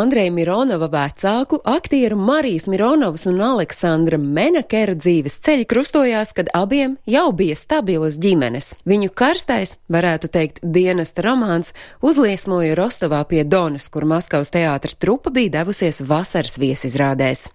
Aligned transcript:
Andreja 0.00 0.30
Mironova 0.32 0.86
vecāku, 0.88 1.58
aktieru 1.64 2.16
Marijas 2.16 2.64
Mironovas 2.66 3.26
un 3.28 3.40
Aleksandra 3.44 4.16
Menakera 4.16 4.94
dzīves 4.96 5.36
ceļi 5.44 5.66
krustojās, 5.68 6.32
kad 6.32 6.48
abiem 6.56 6.94
jau 7.10 7.26
bija 7.36 7.58
stabilas 7.58 8.16
ģimenes. 8.22 8.72
Viņu 8.88 9.12
karstais, 9.12 9.76
varētu 9.92 10.30
teikt, 10.32 10.62
dienesta 10.64 11.26
romāns 11.26 11.74
uzliesmoja 12.00 12.78
Rostovā 12.80 13.20
pie 13.28 13.44
Donas, 13.44 13.90
kur 13.92 14.08
Maskavas 14.08 14.54
teātra 14.54 14.96
trupa 14.96 15.34
bija 15.34 15.58
devusies 15.60 16.00
vasaras 16.00 16.56
viesizrādēs. 16.62 17.50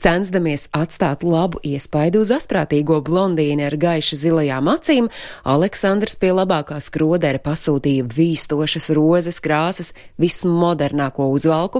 Censdamies 0.00 0.66
atstāt 0.74 1.22
labu 1.24 1.60
iespaidu 1.64 2.22
uz 2.24 2.32
asprātīgo 2.34 2.98
blondīni 3.04 3.64
ar 3.66 3.76
gaiši 3.80 4.18
zilajām 4.24 4.68
acīm, 4.72 5.08
Aleksandrs 5.48 6.16
pie 6.20 6.32
labākā 6.34 6.80
skrodera 6.82 7.40
pasūtīja 7.42 8.06
vīstošas 8.14 8.90
rozes 8.96 9.40
krāsas, 9.44 9.92
vismodernāko 10.20 11.28
uzvalku, 11.32 11.73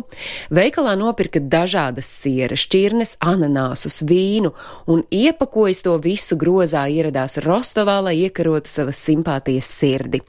veikalā 0.54 0.94
nopirka 0.98 1.40
dažādas 1.40 2.08
sieras 2.22 2.64
šķirnes, 2.64 3.16
ananāsus, 3.24 4.02
vīnu 4.06 4.54
un 4.90 5.04
iepakojis 5.10 5.84
to 5.84 5.96
visu 6.02 6.38
grozā 6.40 6.86
ieradās 6.90 7.38
Rostovā, 7.44 8.00
lai 8.08 8.16
iekarotu 8.24 8.70
savas 8.70 9.02
simpātijas 9.04 9.68
sirdi. 9.68 10.22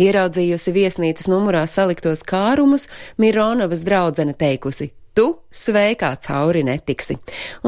Ieraudzījusi 0.00 0.76
viesnīcas 0.76 1.30
numurā 1.30 1.66
saliktos 1.70 2.24
kārumus, 2.26 2.88
Mironovas 3.20 3.84
draudzene 3.86 4.36
teikusi, 4.38 4.90
Tu 5.20 5.26
sveikā 5.52 6.14
cauri 6.24 6.62
netiksi. 6.64 7.18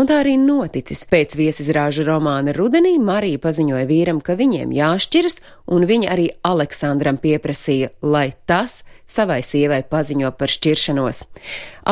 Un 0.01 0.07
tā 0.09 0.23
arī 0.23 0.39
noticis. 0.41 1.03
Pēc 1.05 1.35
viesizrāža 1.37 2.07
romāna 2.07 2.55
rudenī 2.57 2.95
Marija 2.97 3.43
paziņoja 3.45 3.85
vīram, 3.91 4.23
ka 4.25 4.39
viņiem 4.39 4.73
jāšķiras, 4.73 5.37
un 5.69 5.85
viņa 5.91 6.09
arī 6.15 6.31
Aleksandram 6.49 7.19
pieprasīja, 7.21 7.91
lai 8.01 8.31
tas 8.49 8.79
savai 9.05 9.43
sievai 9.45 9.83
paziņo 9.85 10.33
par 10.41 10.49
šķiršanos. 10.55 11.27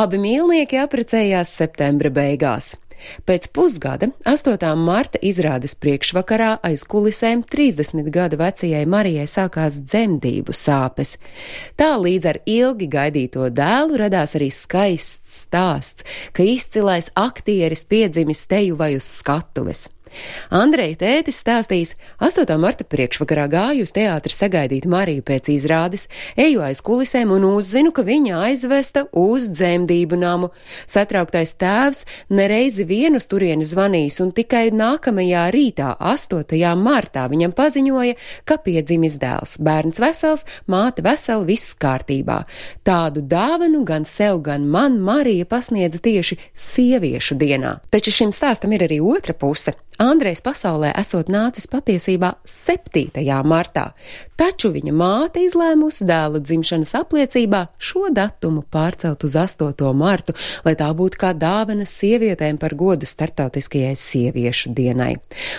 Abi 0.01 0.23
mīlnieki 0.25 0.81
apprecējās 0.81 1.53
septembra 1.61 2.09
beigās. 2.09 2.79
Pēc 3.29 3.51
pusgada, 3.55 4.11
8. 4.29 4.73
marta 4.79 5.21
izrādes 5.23 5.77
priekšvakarā 5.81 6.57
aiz 6.67 6.85
kulisēm 6.89 7.45
30 7.51 8.11
gadu 8.15 8.41
vecajai 8.41 8.83
Marijai 8.91 9.29
sākās 9.31 9.79
dzemdību 9.81 10.57
sāpes. 10.57 11.17
Tā 11.81 11.93
līdz 12.01 12.31
ar 12.33 12.41
ilgi 12.47 12.91
gaidīto 12.91 13.49
dēlu 13.55 14.01
radās 14.01 14.37
arī 14.39 14.51
skaists 14.55 15.45
stāsts, 15.47 16.07
ka 16.33 16.47
izcilais 16.47 17.13
aktieris 17.19 17.87
piedzimis 17.89 18.47
teju 18.51 18.79
vai 18.81 18.95
uz 18.99 19.09
skatuves. 19.21 19.89
Andreja 20.51 20.99
tētis 21.01 21.41
stāstīs, 21.41 21.95
8. 22.21 22.45
marta 22.61 22.85
priekšvakarā 22.85 23.47
gāju 23.51 23.87
uz 23.89 23.95
teātri 23.97 24.35
sagaidīt 24.35 24.89
Mariju 24.91 25.25
pēc 25.27 25.49
izrādes, 25.55 26.09
eju 26.37 26.63
aiz 26.67 26.83
kulisēm 26.85 27.33
un 27.35 27.47
uzzinu, 27.49 27.95
ka 27.97 28.05
viņa 28.07 28.43
aizvesta 28.51 29.07
uz 29.17 29.49
dzemdību 29.49 30.19
namu. 30.21 30.51
Satrauktais 30.91 31.55
tēvs 31.61 32.05
nereizi 32.29 32.85
vienu 32.85 33.21
turieni 33.31 33.67
zvanījis 33.67 34.21
un 34.25 34.33
tikai 34.37 34.69
nākamajā 34.75 35.47
rītā, 35.55 35.95
8. 35.99 36.75
martā, 36.81 37.27
viņam 37.31 37.55
paziņoja, 37.57 38.17
ka 38.45 38.59
piedzimis 38.65 39.19
dēls. 39.21 39.57
Bērns 39.63 40.01
vesels, 40.03 40.47
māte 40.71 41.05
vesela, 41.07 41.47
viss 41.47 41.77
kārtībā. 41.81 42.43
Tādu 42.87 43.23
dāvanu 43.23 43.85
gan 43.87 44.07
sev, 44.09 44.43
gan 44.47 44.67
man 44.67 44.99
Marija 45.05 45.47
pasniedza 45.49 46.03
tieši 46.03 46.39
sieviešu 46.55 47.39
dienā. 47.41 47.79
Taču 47.91 48.15
šim 48.15 48.35
stāstam 48.37 48.75
ir 48.77 48.87
arī 48.89 49.01
otra 49.05 49.37
puse. 49.37 49.77
Andrejs 50.01 50.41
pasaulē 50.41 50.95
esot 50.97 51.29
nācis 51.29 51.67
patiesībā 51.69 52.31
7. 52.49 53.11
martā, 53.45 53.91
taču 54.41 54.71
viņa 54.73 54.95
māte 54.97 55.43
izlēmusi 55.45 56.07
dēla 56.09 56.41
dzimšanas 56.41 56.95
apliecībā 56.97 57.67
šo 57.77 58.09
datumu 58.17 58.63
pārcelt 58.65 59.27
uz 59.29 59.35
8. 59.37 59.91
martu, 59.93 60.33
lai 60.65 60.73
tā 60.81 60.89
būtu 60.97 61.21
kā 61.21 61.35
dāvana 61.37 61.85
sievietēm 61.85 62.57
par 62.63 62.73
godu 62.81 63.05
startautiskajai 63.05 63.93
sieviešu 63.93 64.73
dienai. 64.79 65.19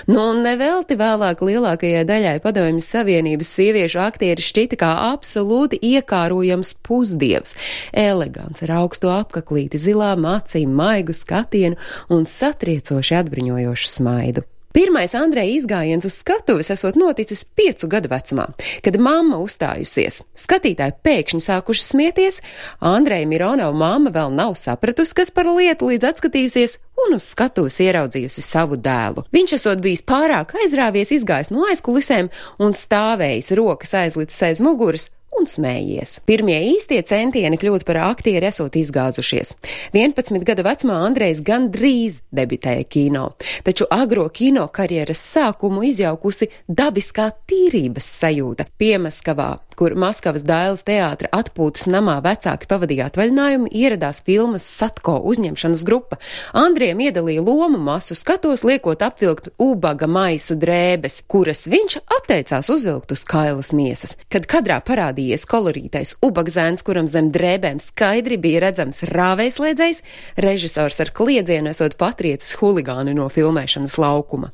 Nu, 0.10 0.32
un 0.32 0.42
nevelti 0.48 0.98
vēlāk 0.98 1.46
lielākajai 1.46 2.02
daļai 2.10 2.34
padomjas 2.42 2.90
Savienības 2.96 3.54
sieviešu 3.60 4.02
aktieri 4.02 4.42
šķita 4.42 4.82
kā 4.82 4.92
absolūti 5.12 5.78
iekārojams 5.86 6.74
pusdievs, 6.82 7.54
elegants 7.94 8.66
ar 8.66 8.74
augstu 8.80 9.14
apaklīti, 9.14 9.78
zilām 9.86 10.26
acīm, 10.34 10.74
maigu 10.82 11.14
skatienu 11.14 11.78
un 12.10 12.26
satriecoši 12.26 13.20
atbruņojošu 13.22 13.96
smaidu. 14.00 14.31
Pirmais 14.72 15.12
Andreja 15.18 15.52
izgājiens 15.58 16.06
uz 16.08 16.16
skatuves 16.22 16.72
esot 16.72 16.96
noticis 17.00 17.44
piecu 17.44 17.90
gadu 17.92 18.08
vecumā, 18.12 18.46
kad 18.86 18.96
mamma 18.96 19.42
uzstājusies. 19.44 20.22
Skatītāji 20.40 20.96
pēkšņi 21.04 21.42
sākuši 21.44 21.84
smieties, 21.84 22.40
Andreja 22.80 23.28
Mironova 23.28 23.76
mamma 23.76 24.14
vēl 24.16 24.32
nav 24.38 24.56
sapratusi, 24.60 25.18
kas 25.18 25.34
par 25.36 25.50
lietu 25.52 25.92
līdz 25.92 26.08
atskatījusies 26.14 26.78
un 27.04 27.18
uz 27.18 27.28
skatuves 27.34 27.82
ieraudzījusi 27.84 28.44
savu 28.46 28.80
dēlu. 28.80 29.26
Viņš 29.36 29.58
esot 29.60 29.84
bijis 29.84 30.06
pārāk 30.08 30.56
aizrāvies, 30.64 31.12
izgājis 31.20 31.52
no 31.52 31.68
aizkulisēm 31.68 32.32
un 32.64 32.78
stāvējis 32.78 33.52
rokas 33.60 33.96
aizlicis 34.06 34.48
aiz 34.48 34.64
muguras 34.64 35.10
un 35.40 35.48
smējies. 35.50 36.20
Pirmie 36.28 36.58
īstie 36.74 37.00
centieni 37.08 37.60
kļūt 37.60 37.86
par 37.88 38.02
aktieri 38.06 38.50
esot 38.50 38.76
izgāzušies. 38.80 39.56
11 39.96 40.46
gadu 40.48 40.66
vecumā 40.68 41.00
Andrejs 41.08 41.42
gandrīz 41.46 42.20
debitēja 42.36 42.86
kino, 42.92 43.32
taču 43.66 43.88
agro 43.92 44.28
kino 44.34 44.68
karjeras 44.74 45.24
sākumu 45.34 45.86
izjaukusi 45.88 46.52
dabiskā 46.68 47.32
tīrības 47.50 48.08
sajūta. 48.22 48.68
Piemaskavā, 48.82 49.50
kur 49.80 49.96
Maskavas 49.98 50.44
Dailes 50.46 50.84
teātra 50.86 51.32
atpūtas 51.34 51.88
namā 51.90 52.20
vecāki 52.26 52.68
pavadīja 52.70 53.08
atvaļinājumu, 53.10 53.72
ieradās 53.72 54.22
filmas 54.28 54.68
Satko 54.68 55.18
uzņemšanas 55.32 55.84
grupa. 55.88 56.20
Andriem 56.58 57.02
iedalīja 57.08 57.42
lomu 57.46 57.80
masu 57.82 58.16
skatos, 58.20 58.66
liekot 58.68 59.02
apvilkt 59.06 59.52
ubaga 59.62 60.10
maisu 60.12 60.58
drēbes, 60.60 61.22
kuras 61.32 61.66
viņš 61.72 61.98
atteicās 62.20 62.70
uzvilkt 62.74 63.16
uz 63.16 63.26
kailas 63.28 63.72
miesas. 63.74 64.18
Kad 64.32 64.46
kadrā 64.52 64.82
parādījies 65.22 65.46
kolorītais 65.46 66.16
ubagzēns, 66.26 66.84
kuram 66.84 67.08
zem 67.08 67.32
drēbēm 67.32 67.80
skaidri 67.80 68.38
bija 68.38 68.62
redzams 68.66 69.04
rāvējslēdzējs, 69.04 70.04
režisors 70.38 71.00
ar 71.00 71.12
kliedzienu 71.14 71.70
esot 71.70 71.98
patriecis 71.98 72.58
huligāni 72.60 73.14
no 73.14 73.30
filmēšanas 73.30 73.98
laukuma. 73.98 74.52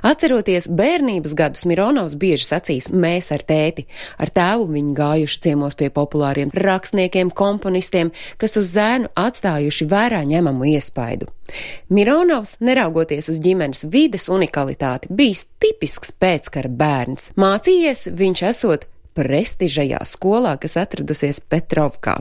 Atceroties 0.00 0.64
bērnības 0.68 1.34
gadus, 1.36 1.66
Mironovs 1.68 2.14
bieži 2.16 2.46
sacīs 2.46 2.88
mēs 2.88 3.28
ar 3.34 3.42
tēti. 3.44 3.84
Ar 4.16 4.30
tēvu 4.32 4.70
viņi 4.72 4.94
gājuši 4.96 5.40
ciemos 5.44 5.76
pie 5.76 5.90
populāriem 5.92 6.48
rakstniekiem, 6.54 7.28
komponistiem, 7.28 8.14
kas 8.40 8.56
uz 8.56 8.72
zēnu 8.72 9.10
atstājuši 9.12 9.88
vērā 9.90 10.22
ņemamu 10.24 10.70
iespaidu. 10.72 11.28
Mironovs, 11.92 12.56
neraugoties 12.64 13.28
uz 13.28 13.42
ģimenes 13.44 13.84
vides 13.92 14.30
unikalitāti, 14.32 15.12
bijis 15.12 15.44
tipisks 15.60 16.14
pēckara 16.16 16.72
bērns. 16.72 17.34
Mācījies 17.36 18.08
viņš 18.16 18.46
esot 18.48 18.88
prestižajā 19.18 19.98
skolā, 20.06 20.54
kas 20.62 20.76
atradusies 20.78 21.40
Petrovkā. 21.42 22.20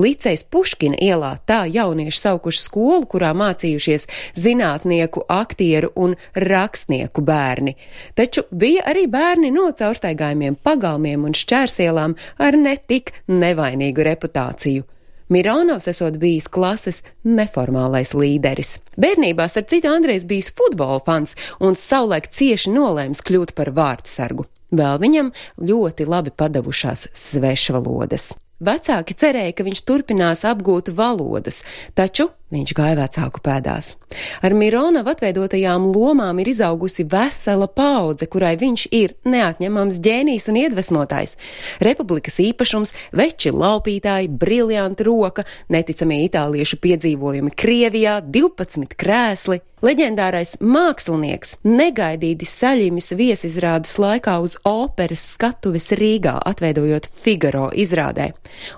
Licejs 0.00 0.46
Puškina 0.48 0.96
ielā 1.04 1.34
tā 1.48 1.62
jaunieši 1.68 2.22
saukuši 2.22 2.64
skolu, 2.64 3.04
kurā 3.12 3.34
mācījušies 3.36 4.08
zinātnieku, 4.40 5.26
aktieru 5.28 5.92
un 6.00 6.16
rakstnieku 6.32 7.24
bērni. 7.24 7.76
Taču 8.16 8.46
bija 8.50 8.86
arī 8.88 9.04
bērni 9.12 9.52
no 9.52 9.68
caurstaigājumiem 9.76 10.56
pagalmiem 10.64 11.28
un 11.28 11.36
šķērsielām 11.36 12.16
ar 12.40 12.56
netik 12.56 13.12
nevainīgu 13.28 14.08
reputāciju. 14.08 14.88
Mironovs 15.28 15.90
esot 15.90 16.16
bijis 16.16 16.46
klases 16.48 17.02
neformālais 17.28 18.14
līderis. 18.16 18.78
Bērnībā, 18.96 19.44
starp 19.52 19.68
citu, 19.68 19.90
Andrejs 19.92 20.24
bijis 20.24 20.48
futbola 20.56 21.02
fans 21.04 21.36
un 21.60 21.76
savulaik 21.76 22.30
cieši 22.32 22.72
nolēms 22.72 23.20
kļūt 23.28 23.52
par 23.58 23.74
vārdsargu. 23.76 24.48
Vēl 24.68 25.00
viņam 25.00 25.32
ļoti 25.64 26.04
labi 26.08 26.34
padavušās 26.36 27.08
svešvalodas. 27.16 28.32
Vecāki 28.58 29.14
cerēja, 29.14 29.54
ka 29.54 29.64
viņš 29.64 29.84
turpinās 29.86 30.42
apgūt 30.48 30.90
valodas, 30.90 31.62
taču 31.94 32.26
viņš 32.50 32.74
gāja 32.74 32.96
vecāku 32.98 33.40
pēdās. 33.44 33.94
Ar 34.42 34.54
Mironovu 34.54 35.12
atveidotajām 35.12 35.88
lomām 35.94 36.40
ir 36.42 36.50
izaugusi 36.52 37.06
vesela 37.08 37.68
paudze, 37.68 38.28
kurai 38.30 38.54
viņš 38.60 38.86
ir 38.94 39.14
neatņemams 39.28 40.00
ģēnijs 40.04 40.48
un 40.52 40.60
iedvesmotājs. 40.62 41.36
Republikas 41.84 42.38
īpašums, 42.42 42.94
veči 43.12 43.52
laupītāji, 43.54 44.30
briljanti 44.40 45.06
roka, 45.08 45.46
neticamie 45.72 46.24
itāliešu 46.26 46.80
piedzīvojumi 46.82 47.54
Krievijā, 47.58 48.20
12 48.22 48.98
krēsli. 48.98 49.62
Leģendārais 49.78 50.56
mākslinieks 50.58 51.60
negaidīti 51.62 52.48
saļīmis 52.50 53.12
viesizrādes 53.14 53.94
laikā 54.02 54.34
uz 54.42 54.56
operas 54.66 55.22
skatuves 55.36 55.92
Rīgā, 55.94 56.34
atveidojot 56.50 57.06
Figaro 57.06 57.68
izrādē, 57.70 58.32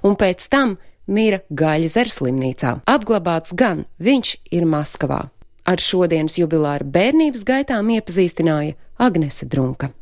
un 0.05 0.19
pēc 0.21 0.45
tam 0.53 0.77
mira 1.07 1.41
Gaļas 1.51 1.97
slimnīcā. 2.17 2.81
Apglabāts 2.89 3.55
gan 3.55 3.85
viņš 3.99 4.35
ir 4.51 4.67
Maskavā. 4.67 5.29
Ar 5.65 5.79
šodienas 5.79 6.39
jubilāru 6.41 6.89
bērnības 6.91 7.45
gaitām 7.47 7.93
iepazīstināja 7.95 8.75
Agnese 8.99 9.47
Drunka. 9.47 9.93